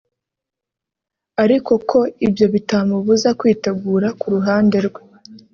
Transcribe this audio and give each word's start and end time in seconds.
ariko 1.43 1.71
ko 1.89 1.99
ibyo 2.27 2.45
bitamubuza 2.53 3.29
kwitegura 3.39 4.07
ku 4.19 4.25
ruhande 4.35 4.77
rwe 4.87 5.01